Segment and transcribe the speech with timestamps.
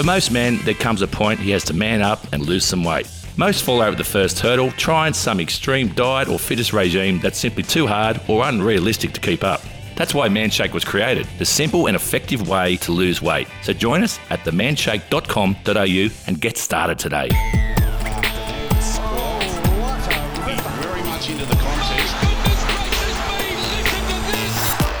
[0.00, 2.82] For most men, there comes a point he has to man up and lose some
[2.82, 3.06] weight.
[3.36, 7.62] Most fall over the first hurdle, trying some extreme diet or fitness regime that's simply
[7.62, 9.60] too hard or unrealistic to keep up.
[9.96, 13.46] That's why Manshake was created, the simple and effective way to lose weight.
[13.60, 17.28] So join us at themanshake.com.au and get started today.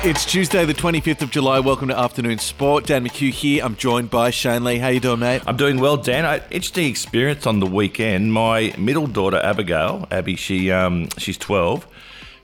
[0.02, 1.60] It's Tuesday, the 25th of July.
[1.60, 2.86] Welcome to Afternoon Sport.
[2.86, 3.62] Dan McHugh here.
[3.62, 4.78] I'm joined by Shane Lee.
[4.78, 5.42] How you doing, mate?
[5.46, 6.24] I'm doing well, Dan.
[6.24, 8.32] I, interesting experience on the weekend.
[8.32, 11.86] My middle daughter, Abigail, Abby, she um, she's 12.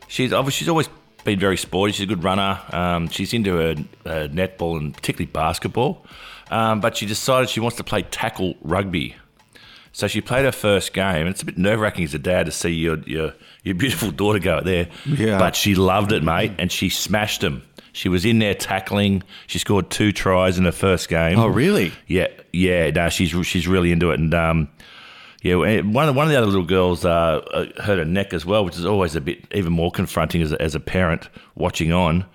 [0.07, 0.91] She's she's always
[1.25, 1.95] been very sporty.
[1.95, 2.61] She's a good runner.
[2.73, 6.05] Um, she's into her netball and particularly basketball.
[6.51, 9.17] Um, but she decided she wants to play tackle rugby.
[9.97, 12.45] So she played her first game, and it's a bit nerve wracking as a dad
[12.45, 13.33] to see your, your
[13.63, 14.89] your beautiful daughter go out there.
[15.07, 15.39] Yeah.
[15.39, 17.63] But she loved it, mate, and she smashed them.
[17.95, 19.23] She was in there tackling.
[19.47, 21.39] She scored two tries in her first game.
[21.39, 21.93] Oh, really?
[22.09, 22.91] Yeah, yeah.
[22.91, 24.69] No, she's she's really into it, and um,
[25.41, 28.45] yeah, one of one of the other little girls uh, uh, hurt her neck as
[28.45, 31.91] well, which is always a bit even more confronting as a, as a parent watching
[31.91, 32.27] on.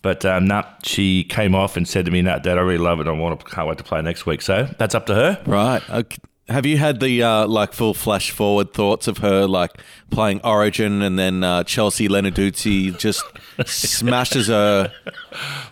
[0.00, 3.00] But um, nah, she came off and said to me, "Nah, Dad, I really love
[3.00, 3.08] it.
[3.08, 5.42] I want to can't wait to play next week." So that's up to her.
[5.44, 5.82] Right.
[5.90, 6.18] Okay.
[6.48, 9.70] Have you had the uh, like full flash forward thoughts of her like
[10.10, 13.22] playing Origin and then uh, Chelsea Lenarduzzi just
[13.66, 14.92] smashes her?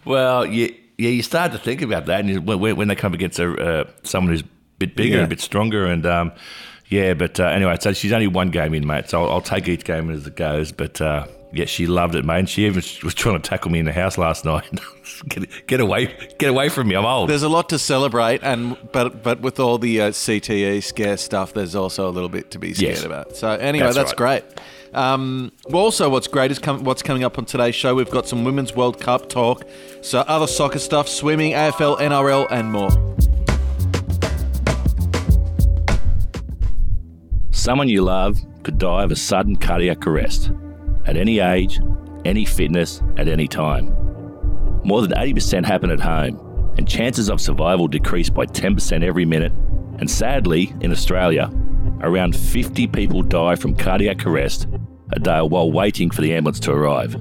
[0.04, 1.10] Well, yeah, yeah.
[1.10, 3.84] You start to think about that, and you- when, when they come against a, uh,
[4.04, 5.22] someone who's a bit bigger, Yeah.
[5.22, 6.32] and a bit stronger, and um,
[6.88, 7.14] yeah.
[7.14, 9.08] But uh, anyway, so she's only one game in, mate.
[9.10, 10.70] So I'll, I'll take each game as it goes.
[10.70, 12.48] But uh, yeah, she loved it, mate.
[12.48, 14.68] She even was trying to tackle me in the house last night.
[15.28, 16.94] get, get away, get away from me!
[16.94, 17.30] I'm old.
[17.30, 21.54] There's a lot to celebrate, and but but with all the uh, CTE scare stuff,
[21.54, 23.04] there's also a little bit to be scared Yes.
[23.04, 23.36] about.
[23.36, 24.42] So anyway, That's that's, right.
[24.42, 24.60] great.
[24.94, 27.94] Um, well, also, what's great is com- what's coming up on today's show.
[27.94, 29.64] We've got some Women's World Cup talk,
[30.02, 32.90] so other soccer stuff, swimming, AFL, NRL, and more.
[37.50, 40.50] Someone you love could die of a sudden cardiac arrest
[41.08, 41.80] at any age,
[42.24, 43.86] any fitness, at any time.
[44.84, 49.52] More than 80% happen at home, and chances of survival decrease by 10% every minute.
[49.98, 51.50] And sadly, in Australia,
[52.02, 54.68] around 50 people die from cardiac arrest
[55.12, 57.16] a day while waiting for the ambulance to arrive.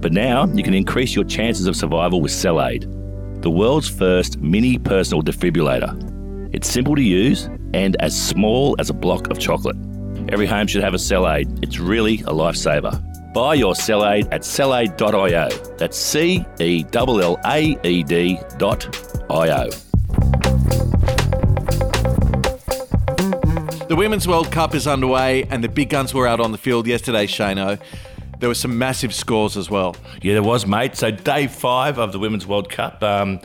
[0.00, 4.78] But now you can increase your chances of survival with CellAED, the world's first mini
[4.78, 6.50] personal defibrillator.
[6.52, 9.76] It's simple to use and as small as a block of chocolate.
[10.28, 11.62] Every home should have a CellAED.
[11.62, 13.00] It's really a lifesaver.
[13.32, 15.48] Buy your CellAED at cellaed.io.
[15.76, 18.84] That's C E L L A E D dot
[19.30, 19.68] I-O.
[23.86, 26.88] The Women's World Cup is underway, and the big guns were out on the field
[26.88, 27.80] yesterday, Shano.
[28.40, 29.94] There were some massive scores as well.
[30.22, 30.96] Yeah, there was, mate.
[30.96, 33.00] So day five of the Women's World Cup.
[33.02, 33.40] Um,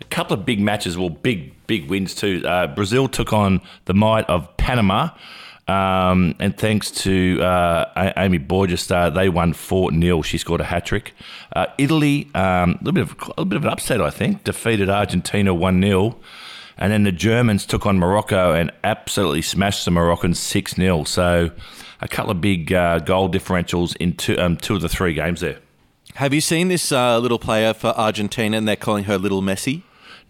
[0.00, 2.42] a couple of big matches, well, big, big wins too.
[2.44, 5.10] Uh, Brazil took on the might of Panama.
[5.66, 10.22] Um, and thanks to uh, Ary Borges, uh, they won 4 0.
[10.22, 11.14] She scored a hat trick.
[11.54, 14.44] Uh, Italy, um, a, little bit of, a little bit of an upset, I think,
[14.44, 16.16] defeated Argentina 1 0.
[16.76, 21.04] And then the Germans took on Morocco and absolutely smashed the Moroccans 6 0.
[21.04, 21.50] So
[22.00, 25.40] a couple of big uh, goal differentials in two, um, two of the three games
[25.40, 25.58] there.
[26.16, 29.82] Have you seen this uh, little player for Argentina, and they're calling her Little Messi?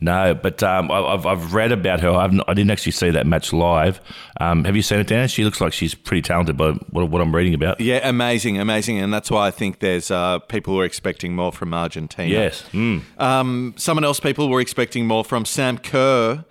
[0.04, 2.10] No, but um, I've, I've read about her.
[2.10, 4.03] I've, I didn't actually see that match live.
[4.38, 5.28] Um, have you seen it, Dan?
[5.28, 7.81] She looks like she's pretty talented by what, what I'm reading about.
[7.81, 11.53] Yeah, amazing, amazing, and that's why I think there's uh, people who are expecting more
[11.53, 12.28] from Argentina.
[12.28, 12.65] Yes.
[12.72, 13.00] Mm.
[13.19, 16.44] Um, someone else people were expecting more from Sam Kerr.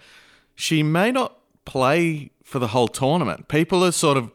[0.55, 3.47] She may not play for the whole tournament.
[3.49, 4.31] People are sort of,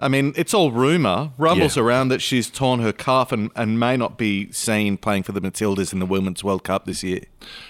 [0.00, 1.82] I mean, it's all rumor, rumbles Yeah.
[1.82, 5.40] around that she's torn her calf and, and may not be seen playing for the
[5.40, 7.20] Matildas in the Women's World Cup this year.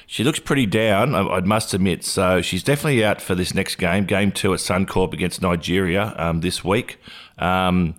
[0.07, 2.05] She looks pretty down, I, I must admit.
[2.05, 6.41] So she's definitely out for this next game, game two at Suncorp against Nigeria um,
[6.41, 6.99] this week.
[7.39, 7.97] Um,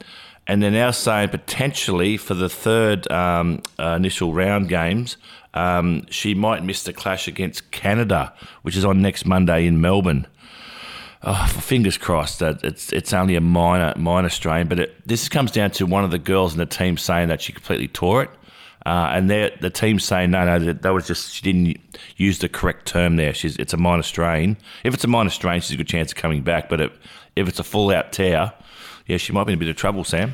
[0.48, 5.18] and they're now saying potentially for the third um, uh, initial round games,
[5.54, 10.26] um, she might miss the clash against Canada, which is on next Monday in Melbourne.
[11.24, 15.52] Oh, fingers crossed that it's it's only a minor minor strain, but it, this comes
[15.52, 18.30] down to one of the girls in the team saying that she completely tore it,
[18.88, 21.78] uh, and the team saying no, no, that, that was just she didn't
[22.18, 23.36] use the correct term there.
[23.36, 24.58] She's it's a minor strain.
[24.84, 26.70] If it's a minor strain, she's a good chance of coming back.
[26.70, 27.00] But if,
[27.36, 28.54] if it's a full out tear,
[29.06, 30.34] yeah, she might be in a bit of trouble, Sam.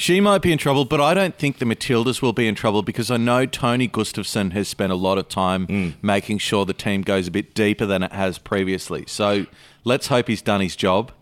[0.00, 2.80] She might be in trouble, but I don't think the Matildas will be in trouble
[2.80, 7.02] because I know Tony Gustavsson has spent a lot of time making sure the team
[7.02, 9.04] goes a bit deeper than it has previously.
[9.06, 9.44] So
[9.84, 11.12] let's hope he's done his job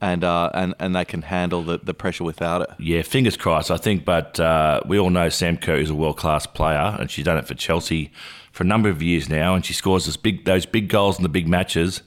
[0.00, 2.70] and uh, and, and they can handle the, the pressure without it.
[2.78, 3.70] Yeah, fingers crossed.
[3.70, 7.10] I think, but uh, we all know Sam Kerr is a world class player, and
[7.10, 8.10] she's done it for Chelsea
[8.50, 11.22] for a number of years now, and she scores those big those big goals in
[11.22, 12.00] the big matches.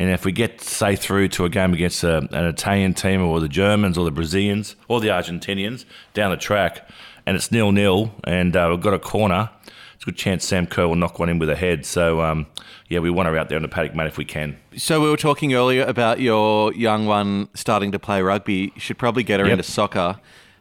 [0.00, 3.38] And if we get say through to a game against a, an Italian team or
[3.38, 6.88] the Germans or the Brazilians or the Argentinians down the track,
[7.26, 9.50] and it's nil nil, and uh, we've got a corner,
[9.94, 11.84] it's a good chance Sam Kerr will knock one in with a head.
[11.84, 12.46] So um,
[12.88, 14.56] yeah, we want her out there on the paddock, mate, if we can.
[14.74, 18.72] So we were talking earlier about your young one starting to play rugby.
[18.74, 19.52] You should probably get her Yep.
[19.58, 20.18] into soccer.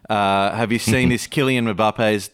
[0.10, 1.28] Uh, have you seen this?
[1.28, 2.30] Kylian Mbappe's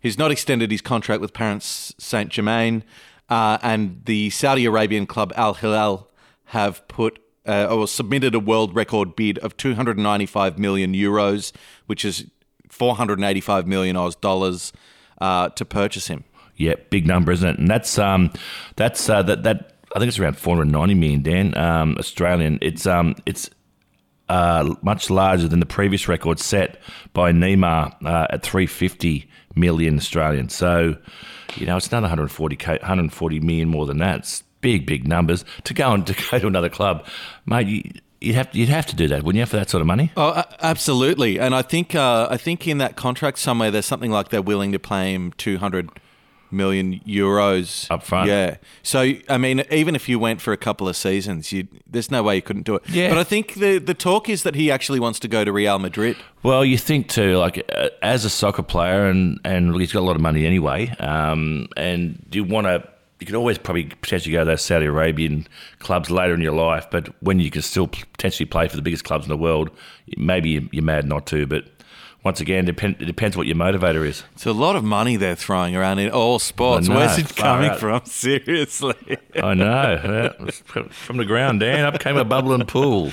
[0.00, 2.82] he's not extended his contract with Paris Saint Germain,
[3.28, 6.08] uh, and the Saudi Arabian club Al Hilal
[6.46, 11.52] have put uh, or submitted a world record bid of 295 million euros,
[11.86, 12.26] which is
[12.68, 14.72] 485 million Oz dollars,
[15.20, 16.24] uh, to purchase him.
[16.56, 17.58] Yeah, big number, isn't it?
[17.58, 18.32] And that's um,
[18.76, 22.58] that's uh, that that I think it's around 490 million, Dan, um, Australian.
[22.62, 23.50] It's um, it's
[24.28, 26.78] uh, much larger than the previous record set
[27.12, 30.48] by Neymar uh, at 350 million Australian.
[30.48, 30.96] So,
[31.56, 34.20] you know, it's another 140 k 140 million more than that.
[34.20, 37.06] It's big, big numbers to go and to go to another club,
[37.46, 37.68] mate.
[37.68, 37.82] You,
[38.20, 40.10] you'd have to, you'd have to do that, wouldn't you, for that sort of money?
[40.16, 41.38] Oh, absolutely.
[41.38, 44.72] And I think uh, I think in that contract somewhere there's something like they're willing
[44.72, 45.88] to pay him 200
[46.50, 48.28] million euros Up front.
[48.28, 48.56] Yeah.
[48.82, 52.24] So I mean, even if you went for a couple of seasons, you there's no
[52.24, 52.88] way you couldn't do it.
[52.88, 53.08] Yeah.
[53.08, 55.78] But I think the the talk is that he actually wants to go to Real
[55.78, 56.16] Madrid.
[56.42, 60.06] Well, you think too, like uh, as a soccer player, and and he's got a
[60.06, 62.95] lot of money anyway, um, and you want to.
[63.20, 65.46] You could always probably potentially go to those Saudi Arabian
[65.78, 69.04] clubs later in your life, but when you can still potentially play for the biggest
[69.04, 69.70] clubs in the world,
[70.18, 71.46] maybe you- you're mad not to.
[71.46, 71.64] But
[72.24, 74.22] once again, depend, it depends what your motivator is.
[74.34, 76.88] It's a lot of money they're throwing around in all sports.
[76.88, 77.78] Know, Where's it coming out.
[77.80, 78.02] from?
[78.04, 78.94] Seriously.
[79.42, 80.34] I know.
[80.90, 83.12] From the ground, Dan, up came a bubbling pool.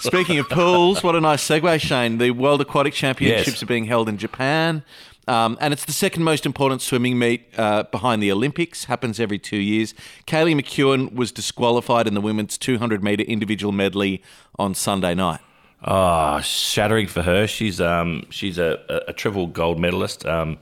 [0.00, 2.16] Speaking of pools, what a nice segue, Shane.
[2.18, 3.62] The World Aquatic Championships Yes.
[3.62, 4.82] are being held in Japan.
[5.28, 8.86] Um, and it's the second most important swimming meet uh, behind the Olympics.
[8.86, 9.94] Happens every two years.
[10.26, 14.22] Kaylee McKeown was disqualified in the women's 200 metre individual medley
[14.58, 15.40] on Sunday night.
[15.84, 17.46] Oh, shattering for her.
[17.46, 20.58] She's um she's a, a, triple gold medalist, um,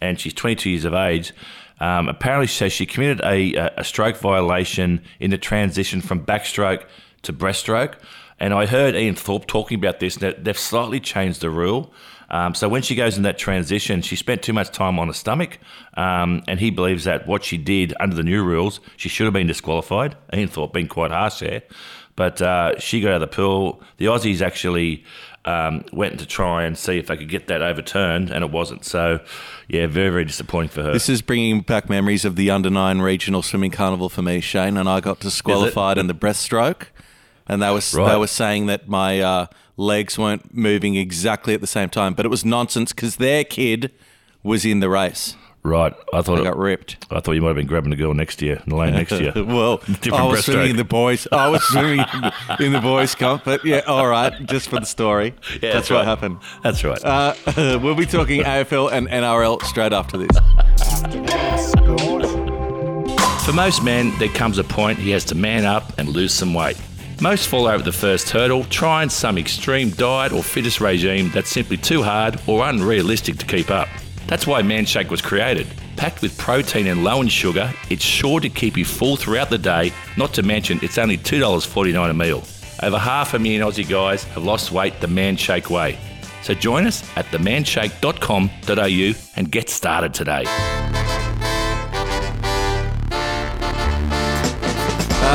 [0.00, 1.32] and she's 22 years of age.
[1.78, 6.24] Um, apparently, she says she committed a, a- a stroke violation in the transition from
[6.24, 6.84] backstroke
[7.22, 7.94] to breaststroke.
[8.40, 10.16] And I heard Ian Thorpe talking about this.
[10.16, 11.92] That they've slightly changed the rule.
[12.34, 15.14] Um, so when she goes in that transition, she spent too much time on her
[15.14, 15.60] stomach,
[15.96, 19.32] um, and he believes that what she did under the new rules, she should have
[19.32, 20.16] been disqualified.
[20.34, 21.62] Ian Thorpe being quite harsh there,
[22.16, 23.80] but uh, she got out of the pool.
[23.98, 25.04] The Aussies actually
[25.44, 28.84] um, went to try and see if they could get that overturned, and it wasn't.
[28.84, 29.20] So,
[29.68, 30.92] yeah, very very disappointing for her.
[30.92, 34.76] This is bringing back memories of the under nine regional swimming carnival for me, Shane,
[34.76, 36.86] and I got disqualified in the breaststroke,
[37.46, 41.66] and they was they were saying that my uh, legs weren't moving exactly at the
[41.66, 43.90] same time, but it was nonsense because their kid
[44.42, 45.36] was in the race.
[45.62, 47.06] right, I thought I it, got ripped.
[47.10, 48.92] I thought you might have been grabbing the girl next to you in the lane
[48.92, 49.44] next to you.
[49.46, 51.26] well, Different I was swimming in the boys.
[51.32, 54.78] I was swimming in the, in the boys' comp, but yeah, all right, just for
[54.78, 55.34] the story.
[55.62, 56.04] Yeah, that's, what right.
[56.04, 56.38] happened.
[56.62, 57.02] That's right.
[57.02, 57.34] Uh,
[57.82, 60.36] we'll be talking AFL and NRL straight after this.
[63.46, 66.54] For most men, there comes a point he has to man up and lose some
[66.54, 66.76] weight.
[67.20, 71.76] Most fall over the first hurdle, trying some extreme diet or fitness regime that's simply
[71.76, 73.88] too hard or unrealistic to keep up.
[74.26, 75.66] That's why Manshake was created.
[75.96, 79.58] Packed with protein and low in sugar, it's sure to keep you full throughout the
[79.58, 82.42] day, not to mention it's only $2.49 a meal.
[82.82, 85.98] Over half a million Aussie guys have lost weight the Manshake way.
[86.42, 90.83] So join us at themanshake.com.au and get started today.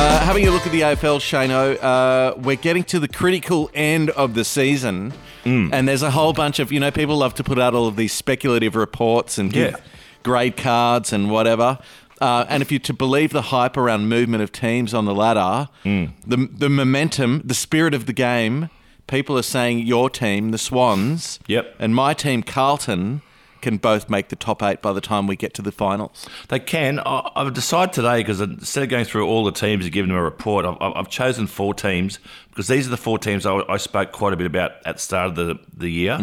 [0.00, 4.08] Uh, having a look at the AFL, Shano, uh, we're getting to the critical end
[4.10, 5.12] of the season,
[5.44, 5.68] Mm.
[5.74, 7.96] and there's a whole bunch of you know people love to put out all of
[7.96, 9.76] these speculative reports and give Yeah.
[10.22, 11.78] grade cards and whatever.
[12.18, 15.68] Uh, and if you're to believe the hype around movement of teams on the ladder,
[15.84, 16.12] Mm.
[16.26, 18.70] the the momentum, the spirit of the game,
[19.06, 21.74] people are saying your team, the Swans, Yep.
[21.78, 23.20] and my team, Carlton,
[23.60, 26.28] can both make the top eight by the time we get to the finals.
[26.48, 26.98] They can.
[27.00, 30.18] I- I've decided today because instead of going through all the teams and giving them
[30.18, 32.18] a report, I've, I've chosen four teams
[32.50, 35.02] because these are the four teams I, I spoke quite a bit about at the
[35.02, 36.14] start of the, the year.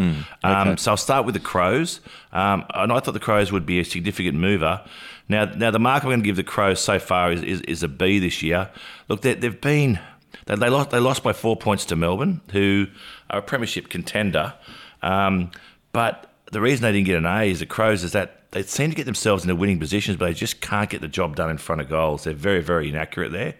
[0.43, 1.99] um, so I'll start with the Crows,
[2.33, 4.81] um, and I thought the Crows would be a significant mover.
[5.29, 7.83] Now, now the mark I'm going to give the Crows so far is, is, is
[7.83, 8.69] a B this year.
[9.09, 9.99] Look, they, they've been
[10.45, 12.87] they, they lost they lost by four points to Melbourne, who
[13.29, 14.53] are a premiership contender,
[15.01, 15.51] um,
[15.91, 18.89] but the reason they didn't get an A is the Crows is that they seem
[18.89, 21.57] to get themselves into winning positions, but they just can't get the job done in
[21.57, 22.23] front of goals.
[22.23, 23.55] They're very, very inaccurate there.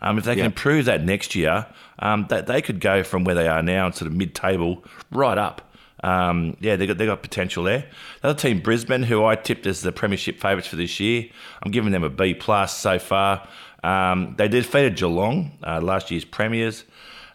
[0.00, 0.46] Um, if they can Yeah.
[0.46, 1.66] improve that next year,
[2.00, 5.72] um, that they could go from where they are now, sort of mid-table, right up.
[6.02, 7.84] Um, yeah, they got they got potential there.
[8.22, 11.26] The other team, Brisbane, who I tipped as the premiership favourites for this year,
[11.62, 13.46] I'm giving them a B plus so far.
[13.84, 16.82] Um, they defeated Geelong, uh, last year's premiers,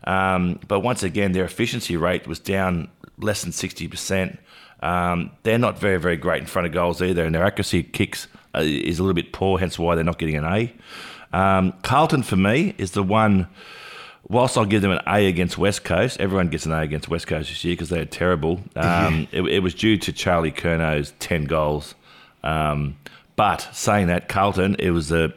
[0.03, 4.37] um, but once again their efficiency rate was down less than sixty percent.
[4.81, 7.91] Um, they're not very very great in front of goals either, and their accuracy of
[7.91, 10.73] kicks uh, is a little bit poor, hence why they're not getting an A.
[11.33, 13.47] Um, Carlton for me is the one
[14.29, 17.27] whilst I'll give them an A against West Coast, everyone gets an A against West
[17.27, 18.61] Coast this year because they're terrible.
[18.75, 21.95] Um, it, it, was due to Charlie Curnow's 10 goals.
[22.43, 22.97] Um,
[23.35, 25.33] but saying that, Carlton, it was a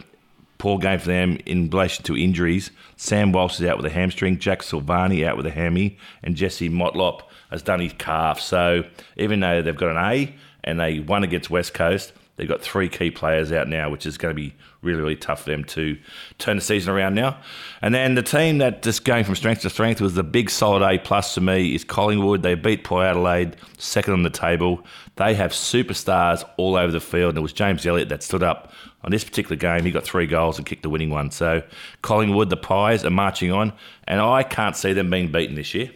[0.59, 2.71] poor game for them in relation to injuries.
[2.97, 6.69] Sam Walsh is out with a hamstring, Jack Silvagni out with a hammy, and Jesse
[6.69, 8.41] Motlop has done his calf.
[8.41, 8.85] So
[9.17, 12.89] even though they've got an A and they won against West Coast, they've got three
[12.89, 15.99] key players out now, which is going to be really, really tough for them to
[16.39, 17.39] turn the season around now.
[17.83, 20.83] And then the team that just going from strength to strength was the big solid
[20.83, 22.43] A plus to me is Collingwood.
[22.43, 24.85] They beat Port Adelaide, second on the table.
[25.17, 27.31] They have superstars all over the field.
[27.31, 28.73] And it was James Elliott that stood up
[29.05, 29.85] on this particular game.
[29.85, 31.31] He got three goals and kicked the winning one.
[31.31, 31.63] So
[32.03, 33.73] Collingwood, the Pies, are marching on.
[34.05, 35.91] And I can't see them being beaten this year.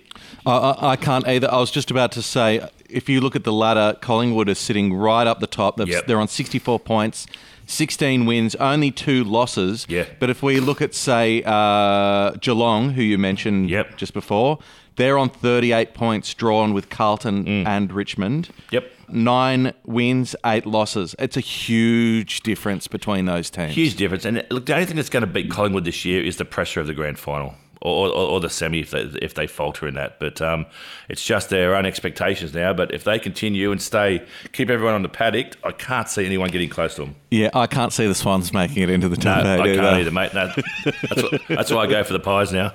[0.47, 1.51] I, I can't either.
[1.51, 4.93] I was just about to say, if you look at the ladder, Collingwood is sitting
[4.93, 5.79] right up the top.
[5.79, 6.07] Yep.
[6.07, 7.27] They're on 64 points.
[7.67, 9.87] 16 wins, only two losses.
[9.89, 10.07] Yeah.
[10.19, 13.97] But if we look at, say, uh, Geelong, who you mentioned yep.
[13.97, 14.59] just before,
[14.97, 17.67] they're on 38 points, drawn with Carlton mm.
[17.67, 18.51] and Richmond.
[18.71, 18.91] Yep.
[19.09, 21.15] Nine wins, eight losses.
[21.19, 23.75] It's a huge difference between those teams.
[23.75, 24.25] Huge difference.
[24.25, 26.81] And look, the only thing that's going to beat Collingwood this year is the pressure
[26.81, 29.95] of the grand final or, or, or, the semi if they, if they falter in
[29.95, 30.19] that.
[30.19, 30.65] But um,
[31.09, 32.73] it's just their own expectations now.
[32.73, 36.51] But if they continue and stay, keep everyone on the paddock, I can't see anyone
[36.51, 37.17] getting close to them.
[37.31, 39.61] Yeah, I can't see the Swans making it into the top no, eight.
[39.61, 40.33] I can't either, mate.
[40.33, 40.51] No,
[40.85, 42.73] that's, what, that's why I go for the Pies now.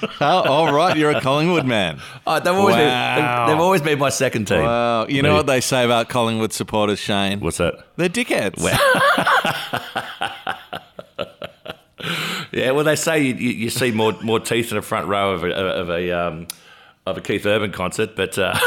[0.20, 2.00] oh, all right, you're a Collingwood man.
[2.26, 3.46] Oh, they've, always wow.
[3.46, 4.62] been, they've, always been my second team.
[4.62, 5.06] Wow.
[5.06, 7.40] You know what they say about Collingwood supporters, Shane?
[7.40, 7.84] What's that?
[7.96, 8.60] They're dickheads.
[12.58, 15.44] Yeah, well, they say you, you, see more more teeth in the front row of
[15.44, 16.46] a, of a um,
[17.06, 18.58] of a Keith Urban concert, but uh,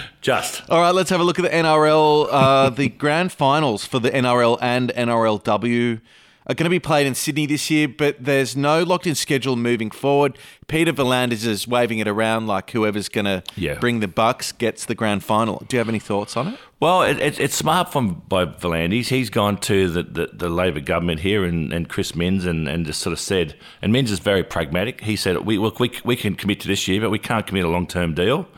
[0.20, 0.68] just.
[0.70, 2.28] All right, let's have a look at the NRL.
[2.30, 6.00] Uh, the grand finals for the NRL and NRLW
[6.46, 9.56] are going to be played in Sydney this year, but there's no locked in schedule
[9.56, 10.36] moving forward.
[10.66, 13.74] Peter V'landys is waving it around like whoever's going to yeah.
[13.74, 15.64] bring the Bucks gets the grand final.
[15.68, 16.58] Do you have any thoughts on it?
[16.80, 19.06] Well, it, it, it's smart from by V'landys.
[19.06, 22.84] He's gone to the, the, the Labor government here and, and Chris Minns and, and
[22.84, 25.02] just sort of said, and Minns is very pragmatic.
[25.02, 27.64] He said, we, look, we, we can commit to this year, but we can't commit
[27.64, 28.48] a long term deal.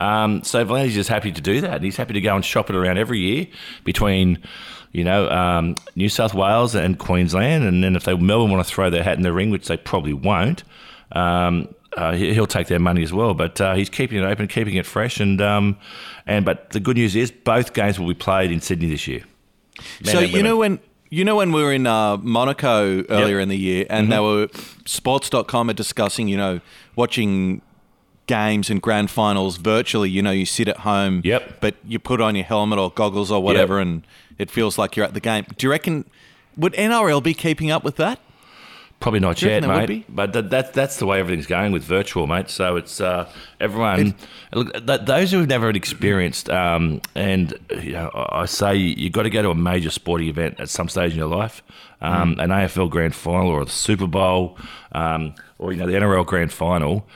[0.00, 1.74] Um, so V'landys is happy to do that.
[1.74, 3.46] And he's happy to go and shop it around every year
[3.84, 4.42] between
[4.94, 7.64] you know, um, New South Wales and Queensland.
[7.64, 9.76] And then if they Melbourne want to throw their hat in the ring, which they
[9.76, 10.62] probably won't,
[11.12, 13.34] um, uh, he'll take their money as well.
[13.34, 15.76] But uh, he's keeping it open, keeping it fresh, and um,
[16.26, 19.24] and but the good news is both games will be played in Sydney this year.
[20.04, 20.80] So you know when.
[21.10, 23.42] You know when we were in uh, Monaco earlier yep.
[23.44, 24.10] in the year, and mm-hmm.
[24.10, 24.48] they were
[24.84, 26.60] sports.com are discussing, you know,
[26.96, 27.62] watching
[28.26, 30.10] games and grand finals virtually.
[30.10, 31.60] You know, you sit at home, yep.
[31.60, 33.86] but you put on your helmet or goggles or whatever, yep.
[33.86, 34.06] and
[34.38, 35.46] it feels like you're at the game.
[35.56, 36.04] Do you reckon
[36.56, 38.20] would NRL be keeping up with that?
[39.00, 40.06] Probably not yet, mate.
[40.08, 42.48] But that, that, that's the way everything's going with virtual, mate.
[42.48, 44.14] So it's uh, everyone.
[44.54, 49.30] look, th- those who've never experienced, um, and you know, I say you've got to
[49.30, 51.62] go to a major sporting event at some stage in your life,
[52.00, 52.44] um, mm.
[52.44, 54.56] an AFL Grand Final or the Super Bowl,
[54.92, 57.06] um, or you know the NRL Grand Final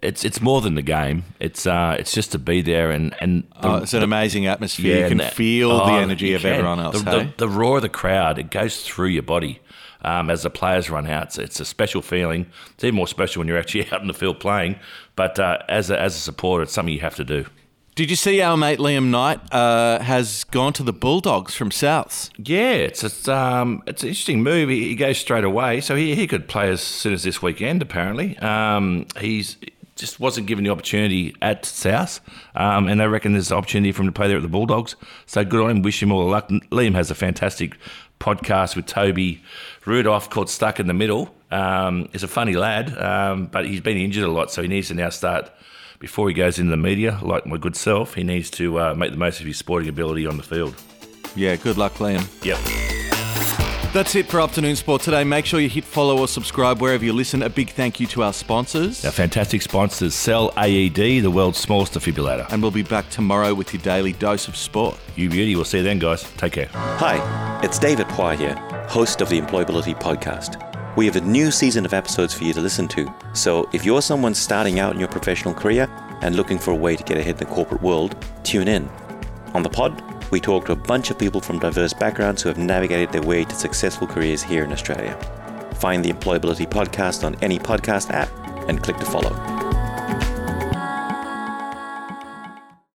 [0.00, 1.24] it's it's more than the game.
[1.40, 4.46] It's uh, it's just to be there and and the, oh, it's an the, amazing
[4.46, 4.96] atmosphere.
[4.96, 6.52] Yeah, you can the, feel oh, the energy of can.
[6.52, 7.02] everyone else.
[7.02, 7.34] The, hey?
[7.36, 9.60] the, roar of the crowd it goes through your body
[10.02, 11.24] um, as the players run out.
[11.24, 12.46] It's, it's, a special feeling.
[12.74, 14.76] It's even more special when you're actually out in the field playing.
[15.16, 17.46] But uh, as a, as a supporter, it's something you have to do.
[17.94, 22.30] Did you see our mate Liam Knight uh, has gone to the Bulldogs from Souths?
[22.38, 24.70] Yeah, it's it's, um, it's an interesting move.
[24.70, 27.82] He, he, goes straight away, so he, he could play as soon as this weekend.
[27.82, 29.58] Apparently, um, he's
[29.96, 32.20] just wasn't given the opportunity at South,
[32.54, 34.96] um, and they reckon there's an opportunity for him to play there at the Bulldogs.
[35.26, 35.82] So good on him.
[35.82, 36.48] Wish him all the luck.
[36.48, 37.76] Liam has a fantastic
[38.18, 39.42] podcast with Toby
[39.84, 41.34] Rudolf called Stuck in the Middle.
[41.50, 44.88] Um, he's a funny lad, um, but he's been injured a lot, so he needs
[44.88, 45.50] to now start
[45.98, 48.14] before he goes into the media, like my good self.
[48.14, 50.74] He needs to uh, make the most of his sporting ability on the field.
[51.36, 52.26] Yeah, good luck, Liam.
[52.44, 53.01] Yep.
[53.92, 55.22] That's it for Afternoon Sport today.
[55.22, 57.42] Make sure you hit follow or subscribe wherever you listen.
[57.42, 59.04] A big thank you to our sponsors.
[59.04, 62.50] Our fantastic sponsors, Cell AED, the world's smallest defibrillator.
[62.50, 64.98] And we'll be back tomorrow with your daily dose of sport.
[65.14, 65.54] You beauty.
[65.56, 66.22] We'll see you then, guys.
[66.38, 66.70] Take care.
[66.72, 68.54] Hi, it's David Poir here,
[68.88, 70.96] host of the Employability Podcast.
[70.96, 73.14] We have a new season of episodes for you to listen to.
[73.34, 75.86] So if you're someone starting out in your professional career,
[76.22, 78.88] and looking for a way to get ahead in the corporate world, tune in.
[79.54, 80.02] On the pod,
[80.32, 83.44] we talk to a bunch of people from diverse backgrounds who have navigated their way
[83.44, 85.14] to successful careers here in Australia.
[85.74, 88.30] Find the Employability Podcast on any podcast app
[88.68, 89.61] and click to follow.